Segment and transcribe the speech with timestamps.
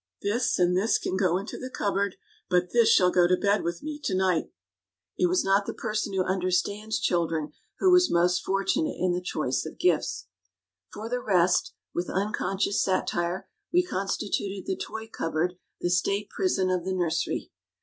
[0.23, 2.15] "This and this can go into the cupboard,
[2.49, 4.51] but this shall go to bed with me to night!"
[5.19, 9.63] It was not the person who" understands" children who was most fortunate in the choice
[9.63, 10.25] of gifts.
[10.91, 16.83] For the rest, with unconscious satire, we constituted the toy cupboard the state prison of
[16.83, 17.51] the nursery.